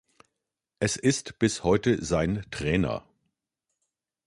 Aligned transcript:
Es 0.79 0.95
ist 0.97 1.37
bis 1.37 1.63
heute 1.63 2.03
sein 2.03 2.43
Trainer. 2.49 3.05